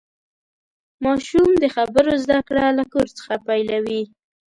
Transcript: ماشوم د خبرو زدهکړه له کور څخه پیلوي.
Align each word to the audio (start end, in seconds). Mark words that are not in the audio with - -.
ماشوم 1.03 1.49
د 1.61 1.63
خبرو 1.75 2.13
زدهکړه 2.23 2.65
له 2.77 2.83
کور 2.93 3.07
څخه 3.17 3.33
پیلوي. 3.47 4.03